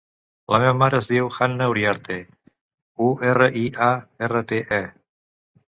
[0.53, 2.17] La meva mare es diu Hanna Uriarte:
[3.09, 3.93] u, erra, i, a,
[4.31, 4.83] erra, te, e.